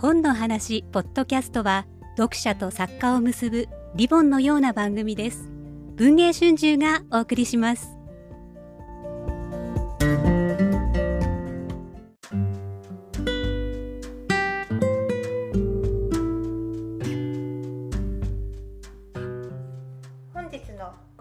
[0.00, 1.84] 本の話ポッドキャストは
[2.16, 5.50] 読者と作家を結ぶリボンのような番組です。
[5.96, 7.97] 文藝春秋がお送りします。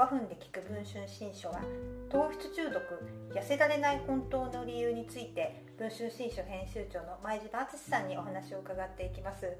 [0.07, 1.59] 5分で聞く文春新書は
[2.09, 2.81] 糖質中毒
[3.35, 9.51] 痩せられない本当の理由について文春新書編集長の前島敦さんにお話を伺っていきます。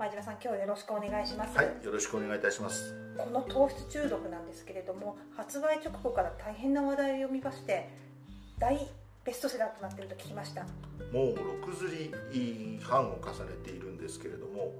[0.00, 2.92] 前島さん今日よろしくお願いします、はい、よろしくお願いいたします。
[3.16, 7.88] この糖質中毒なんですけれども発売直後から大変な話題を読みまして
[8.58, 8.76] 大
[9.24, 10.62] ベストセラーとなっていると聞きました。
[11.12, 14.72] もう6釣り半を重ねているんですけれども、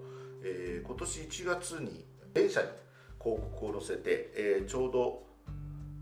[0.42, 2.04] えー今年1月に
[2.34, 2.66] 電車に
[3.22, 5.22] 広告を載せて、えーちょうど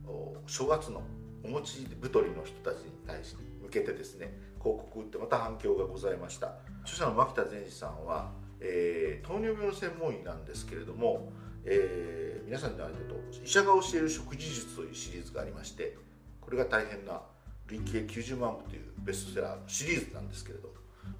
[0.06, 1.02] お正月の
[1.45, 6.55] お餅太りの人たちに対して向けてですね広告打ってまた反響がございました。
[6.83, 11.33] 著者の牧田善治さんは、えー糖尿病の専門医なんですけれども、
[11.64, 15.97] えー皆さんにあると医者が教える食事術というシリーズがありまして
[16.41, 17.20] これが大変な
[17.69, 20.69] 累計90万部というベストセラーのシリーズなんですけれど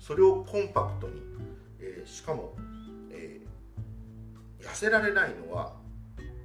[0.01, 1.23] それをコンパクトに、
[1.79, 2.57] えーしかも、
[3.13, 5.73] えー痩せられないのは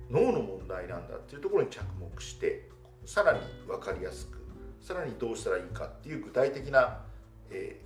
[0.10, 2.70] 脳の問題なんだっていうところに着目して
[3.06, 4.38] さらに分かりやすく
[4.82, 7.00] さらにどうしたらいいかっていう具体的な、
[7.50, 7.86] えー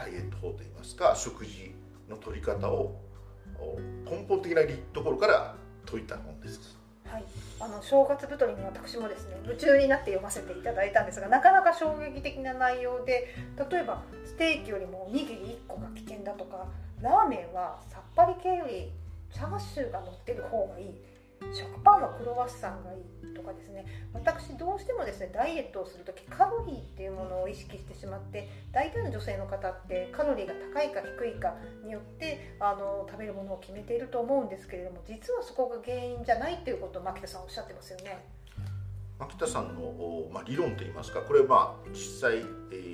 [0.00, 1.74] ダイエット法といいますか食事
[2.08, 2.98] の取り方を
[4.08, 4.62] 根本的な
[4.94, 5.54] ところから
[5.90, 6.78] 解いた本です。
[7.04, 7.24] はい、
[7.58, 13.34] あの正月太りに私もですね夢中になって読ませていただいたんですがなかなか衝撃的な内容で
[13.70, 16.68] 例えばステーキよりもおにぎり1個が危険だとか
[17.02, 18.92] ラーメンはさっぱり系より
[19.32, 20.94] チャーシューが乗ってる方がいい
[21.52, 38.24] 食パンはクロワッサンがいいとかですね私どうしてもですねダイエットをする時カロリーっていうものを意識してしまって大体の女性の方ってカロリーが高いか低いかによってあの食べるものを決めていると思うんですけれども実はそこが原因じゃないっていうことを牧田さんおっしゃってますよね。
[39.18, 42.42] 牧田さんの、まあ、理論といいますかこれはまあ実際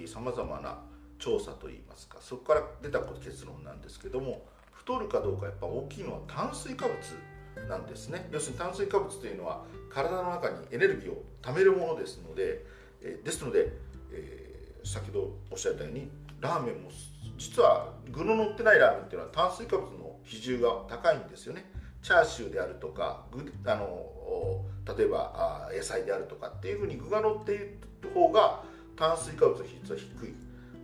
[0.09, 0.79] さまざまな
[1.21, 4.45] 調査といいますかそこから出た結論なんですけども
[4.87, 8.29] 太るかどうかやっぱ大きいのは炭水化物なんですね。
[8.31, 12.65] 要するに炭水化物というのは体の中にエネルギーを貯めるものですので、
[13.03, 13.73] えですので、
[14.13, 16.09] えー先ほどおっしゃったように
[16.41, 16.91] ラーメンも
[17.37, 21.65] 実は具の乗ってないラーメンっていうのは炭水化物の比重が高いんですよね。
[22.03, 24.65] チャーシューであるとか具あの
[24.97, 27.79] 例えばあ野菜であるとかっていうふうに具が乗っている
[28.15, 28.63] 方が
[28.97, 30.35] 炭水化物の比率は低い。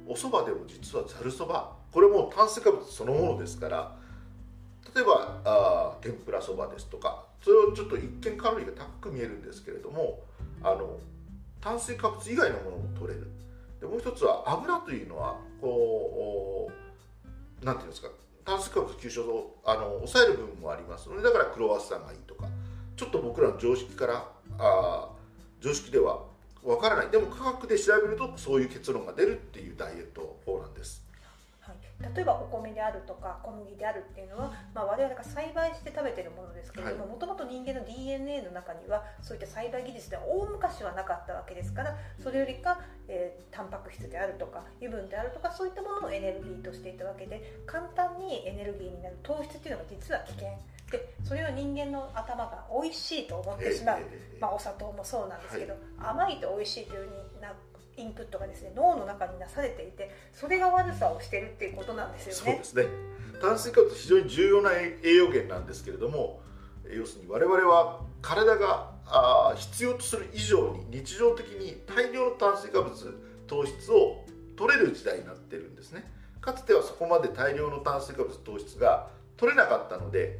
[0.04, 3.94] お蕎麦でも実はざるそばこれも炭水化物そのものですから
[4.94, 10.20] 例えばあ天ぷらそばですとかそれをちょっと一見カロリーが高く見えるんですけれども
[10.62, 10.98] あの
[11.60, 13.28] 炭水化物以外のものも取れる。
[13.80, 16.70] でもう一つは油というのはこ
[17.60, 18.08] うおなんていうんですか
[18.44, 22.46] 炭水化物吸収をあの抑える部分もありますのでだからクロワッサンがいいとか
[22.96, 25.08] ちょっと僕らの常識からあ
[25.60, 26.22] 常識では
[26.64, 27.10] わからない。
[27.10, 30.38] でも科学で調べるとそういう結論が出るっていうダイエット、
[32.14, 50.48] 例えばお米であるとか小麦であるっていうのは、まあ、我々が栽培して食べてるものですけれどももともと人間の DNA の中にはそういった栽培技術では大昔はなかったわけですからそれよりか、えータンパク質であるとか油分であるとかそういったものをエネルギーとしていたわけで簡単にエネルギーになる糖質っていうのが実は危険。
[50.90, 57.31] でそれを人間の頭が美味しいと思ってしまう、えーまあ、お砂糖もそうなんですけど、甘いと美味しいというふうにな
[57.96, 62.88] インプットがですね脳の中になされていてそれが悪さをしてるっていうことなんですよねそうで。
[62.88, 66.40] すね炭水化物非常に重要な栄養源なんですけれども
[66.86, 72.92] え要するに我々は体があ必要とする以上に日常的に大量の炭水化物
[73.46, 74.24] 糖質を
[74.56, 76.10] 取れる時代になってるんですね
[76.40, 80.38] かつてはそこまで大量の炭水化物糖質が取れなかったので、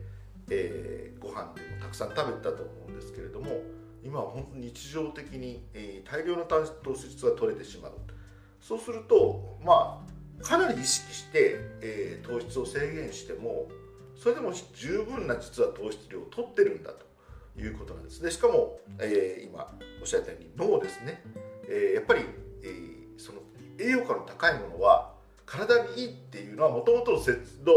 [0.51, 3.61] えーご飯でもたくさん食べたと思うんですけれども
[4.05, 7.93] 今は本当に日常的に、えー大量の糖質が取れてしまう。
[8.61, 10.05] そうするとま
[10.41, 13.69] あかなり意識して、えー糖質を制限しても
[14.17, 18.23] それでも十分な実は糖質量を取ってるんだということなんです。
[18.23, 21.23] でしかも、えー今おっしゃったように脳ですね、
[21.69, 22.23] えーやっぱり、
[22.62, 23.41] えーその
[23.79, 25.15] 栄養価の高いものは
[25.47, 27.73] 体にいいっていうのはもともとの設の、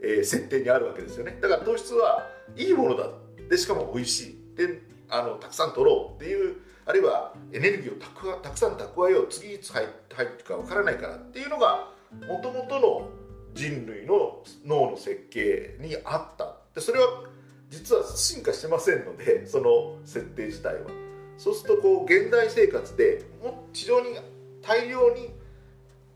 [0.00, 1.38] えー設定にあるわけですよね。
[1.40, 3.08] だから糖質はいいものだ。
[3.48, 4.56] でしかも美味しい。
[4.56, 6.56] であのたくさん取ろうっていう
[6.86, 11.88] あるいはエネルギーをたくたくさん蓄えよう次いつ入ってるかわからないからっていうのが
[12.28, 13.08] もともとの
[13.54, 16.56] 人類の脳の設計にあった。
[16.74, 17.06] でそれは
[17.70, 20.90] 実は進化してませんので その設定自体は。
[21.36, 24.16] そうするとこう現代生活でもう非常に
[24.62, 25.34] 大量に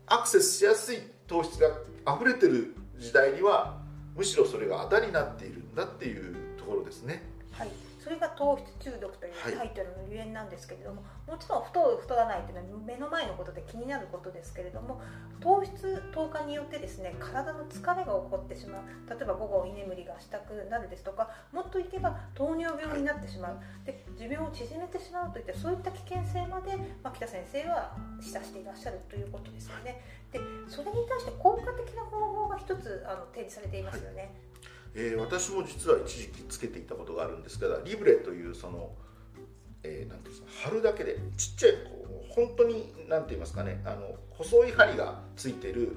[0.07, 3.81] アクセスしやすい糖質が溢れてる時代には
[4.15, 7.23] むしろそれがあだになっているんだっていうところですね。
[7.51, 7.69] はい。
[8.09, 14.99] それが糖質中毒というタイトルのゆえんなんですけれども、はい、もちろん太る太らないというのは目の前のことで気になることですけれども
[15.39, 26.73] 糖質糖化によってですね体の疲れが起こってしまう例えば午後居眠りがしたくなるですとかもっといけば糖尿病になってしまう、で寿命を縮めてしまうといったそういった危険性まで
[27.03, 30.01] 牧田先生は示唆していらっしゃるということですよね。
[30.33, 34.48] でそれに対して効果的な方法が一つあの提示されていますよね。
[34.95, 38.91] えー、私も実は一時期つけていたことがあるんですけどリブレというその、
[39.83, 45.95] えー、なんていうんですか貼るだけでちっちゃいこう本当になんて言いますかねあの細い針がついてる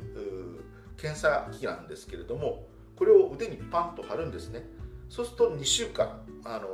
[0.96, 2.66] 検査機器なんですけれども
[2.96, 4.62] これを腕にパンと貼るんですね。
[5.08, 6.68] そうすると2週間あの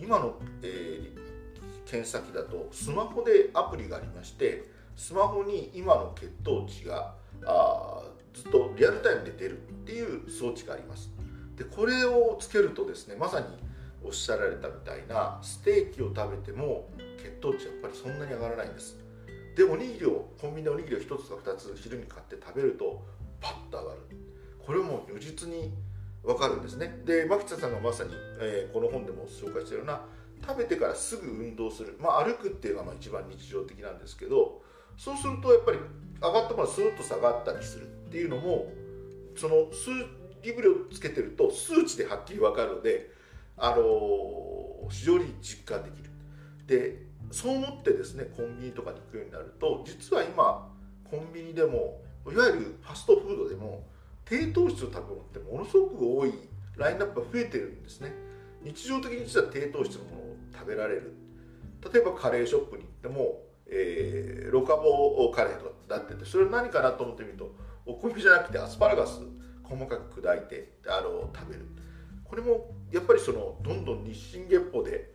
[0.00, 4.64] 今の、えー、検査機だとスマホでアプリがありまして
[4.96, 7.14] スマホに今の血糖値が
[7.46, 8.02] あ
[8.32, 9.60] ずっとリアルタイムで出る。
[10.34, 11.10] 装置があります。
[11.56, 13.46] でこれをつけるとですねまさに
[14.04, 16.88] おっしゃられたみたいなステーキを食べても
[17.22, 18.98] 血糖値やっぱりそんなに上がらないんです。
[19.56, 23.02] でおにぎりをコンビニでおにぎりを1つか2つ昼に買って食べると
[23.40, 24.00] パッと上がる。
[24.66, 25.72] これも如実に
[26.22, 27.02] 分かるんですね。
[27.04, 28.10] で牧田さんがまさに、
[28.40, 30.02] えー、この本でも紹介してるような
[30.46, 34.62] 食べてからすぐ運動する、まあ、歩くっていうのがまあ一番日常的なんですけど
[34.96, 35.78] そうするとやっぱり
[36.20, 38.70] 上がったものがスーッと下がったりするっていうのも
[39.36, 39.90] その数
[40.44, 43.10] リブレをつけてると数値ではっきり分かるので、
[43.56, 46.10] あの非常に実感できる。
[46.66, 50.70] でそう思ってですねコンビニとかに行くようになると実は今
[51.10, 52.00] コンビニでも
[52.30, 53.84] いわゆるファストフードでも
[54.24, 56.32] 低糖質の食べ物ってものすごく多い
[56.76, 58.12] ラインナップが増えてるんですね。
[58.62, 61.12] 日常的に実は低糖質のものを食べられる。
[61.92, 67.54] 例えばカレーショップに行っても、えー、ロカボカレーとかってなっててそれは何かなと思ってみると
[67.84, 69.20] お米じゃなくてアスパラガス。
[69.64, 71.66] 細かく砕いてあの食べる。
[72.24, 75.12] これもやっぱりそのどんどん日進月歩で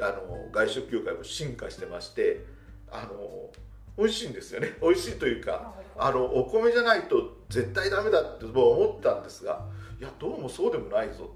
[0.00, 2.44] あの外食業界も進化してまして
[2.90, 3.50] あの
[3.96, 4.76] 美味しいんですよね。
[4.80, 9.68] 美味しいというかあのお米じゃないと絶対ダメだって思ったんですが
[9.98, 11.34] いやどうもそうでもないぞ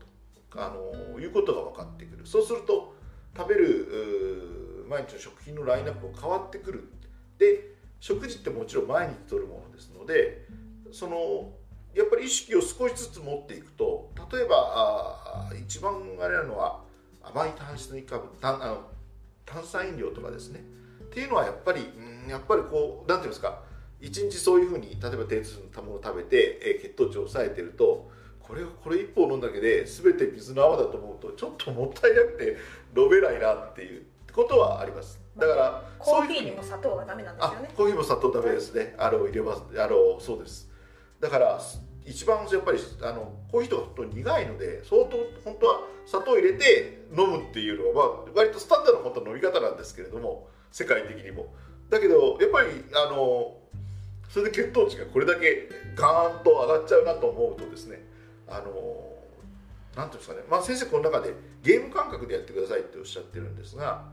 [0.51, 2.27] とあのいうことが分かってくる。
[2.27, 2.95] そうすると
[3.37, 6.85] 食べる毎日の食品のラインナップも変わってくる。
[7.39, 10.47] で食事ってもちろん毎日とるものですので
[10.93, 11.53] その
[11.97, 16.81] やっぱり意識を少しずつ持っていくと例えばあ一番あれなのは
[17.23, 18.81] 甘い炭質にかぶ炭あの
[19.47, 20.61] 炭酸飲料とかですね。
[21.05, 23.63] っていうのはやっぱりんやっぱりこう何て言うんですか
[24.01, 28.11] 一日そういうふうに例えば低糖質のものを食べて、え血糖値を抑えてると
[28.41, 32.57] これこれ1本飲んだけで全て水の泡だと思うとちょっともったいなくて
[32.97, 35.19] 飲めないなっていうことはあります。
[35.37, 37.71] だからコーヒーにも砂糖がダメなんですよね。
[37.75, 38.95] コーヒーも砂糖ダメですね。
[38.99, 39.63] あの入れます。
[39.81, 40.71] あのそうです。
[41.21, 41.61] だから
[42.07, 51.53] 一番やっぱりあのコーヒーとか苦いので相当本当は砂糖入れて飲むっていうのは、まあ、割とスタンダードの本当飲み方なんですけれども世界的にも。
[51.91, 53.57] だけどやっぱりあの
[54.29, 58.03] それで血糖値がこれだけガーンと上がっちゃうなと思うとですね
[58.49, 59.07] あの
[59.97, 61.33] なんていうんですかね、まあ、先生この中で
[61.63, 64.05] ゲーム感覚でやってくださいっておっしゃってるんですが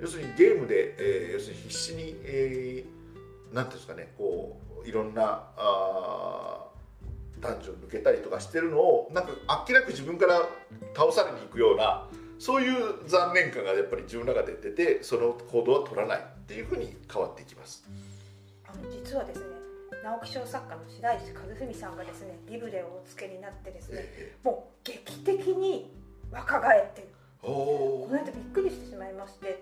[0.00, 6.27] 要するにゲームで、えー、要するに必死に、えー、なんていうんですかねこういろんなあ
[7.48, 10.48] 男女抜けたりとかしてるのをなんかあっけなく自分から
[10.94, 12.06] 倒されに行くような
[12.38, 17.84] そういう残念感がやっぱり自分の中で出てその行動は取らないっていうふうに変わっていきます。
[18.64, 19.46] あの実はですね
[20.04, 25.90] 直木賞作家の白石和文さんがですねリブレをお付けになってですね、ええ、もう劇的に
[26.30, 27.08] 若返ってる。
[27.40, 29.57] この間びっくりしてしまいまして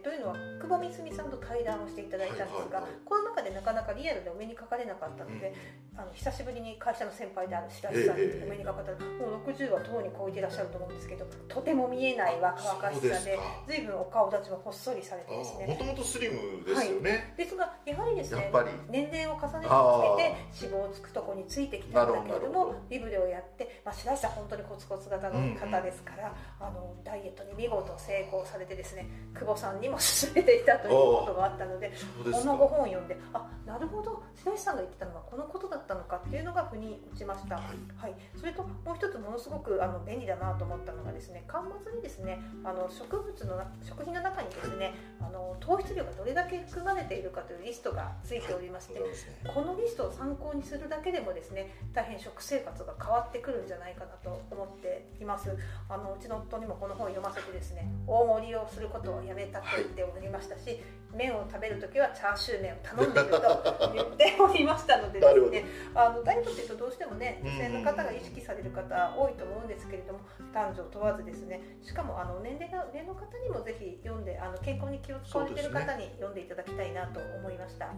[0.79, 5.55] というのは久保美澄さんと対談をしていただいたんですが、この中でなかなかリアルでお目にかかれなかったので、
[5.97, 15.67] あの久しぶりに会社の先輩である白石さんにお目にかかったら、もう60はとうに超えていらっしゃると思うんですけどとても見えない若々しさで随分お顔立ちもほっそりされてですね。
[15.67, 18.53] もともとスリムですよね、はい、ですがやはりですね
[18.91, 31.93] 年齢を重ねてつけて脂肪をつくとこについてきたんだけれどもリブレをやって、まあ、白石さん本当にコツコツ型の方ですから、うんうん、あのダイエットに見事成功されてですね久保さんにも勧めていたということがあったので
[32.23, 34.23] このご本を読んであなるほど。
[34.37, 37.65] 白石さんが言ってたのはこのことだったのかっていうのが腑に落ちました、はい、
[37.97, 42.39] はい、それともう一つものすごくあの便利だなと思ったのがですね端末にですね。
[42.63, 49.11] あの植物の食品の中にですねあの糖質量がどれだけ含まれているかというリストがついておりまして、はい、
[49.55, 55.51] このリストを参考にするだけでもですね大変食生活が変わってくるんじゃないかなと思っています。
[55.89, 60.81] あのうちの夫にもこの本を読ませてですね大盛りをすることをやめたと言っておりましたし、はい、
[61.15, 70.21] 麺を食べる時はチャーシュー麺を頼んでいると 言っておりましたのでですねあのダイエットっていうとどうしてもね女性の方が意識される方多いと思うんですけれども
[70.53, 71.61] 男女問わずですね。
[71.83, 77.93] しかもあの年齢が上の方にもぜひ読んであの健康に気を使われてる方に読んでいただきたいなと思いました。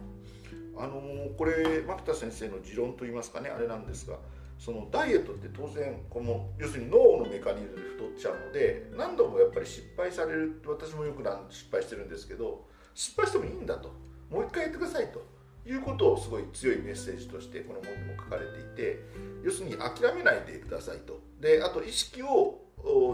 [0.77, 1.01] あの
[1.37, 4.17] これ牧田先生の持論といいますかねあれなんですが
[4.59, 13.93] そのダイエットって当然この要するに脳のメカニズムで太っちゃうので何度もやっぱり失敗される私もよく失敗してるんですけど失敗してもいいんだと。
[14.29, 15.25] もう一回やってくださいと。
[15.65, 19.03] いうことをすごい強いメッセージとしてこの本にも書かれていて
[19.43, 21.19] 要するに諦めないでくださいと。
[21.39, 22.59] であと意識を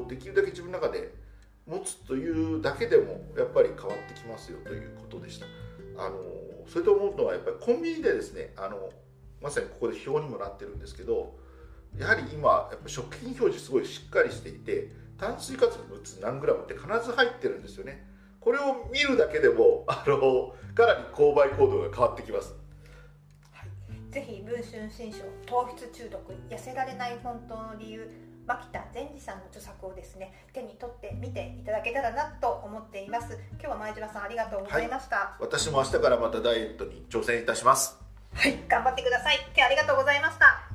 [0.08, 1.14] できるだけ自分の中で
[1.68, 5.46] 持つというだけでもやっぱり変わってきますよということでした。
[5.98, 6.16] あの
[6.68, 8.90] それと思うのはやっぱりコンビニでですねあの
[9.42, 11.36] まさにここで表にもなってるんですけど
[11.98, 18.06] やはり今やっぱ食品表示すごいしっかりしていて炭水化物何グラムって必ず入ってるんですよね。
[18.42, 22.54] これを見るだけでもあのかなり購買行動が変わってきます。
[23.54, 28.12] はい、ぜひ文春新書糖質中毒痩せられない本当の理由
[28.46, 33.40] 牧田善治さんの著作をですね手に取って見ていただけたらなと思っています。
[33.54, 38.05] 今日は前島さんありがとうございました、はい、私も明日からまたダイエットに挑戦いたします
[38.36, 39.40] はい、頑張ってください。
[39.56, 40.75] 今日ありがとうございました。